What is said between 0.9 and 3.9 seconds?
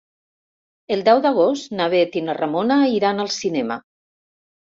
El deu d'agost na Bet i na Ramona iran al cinema.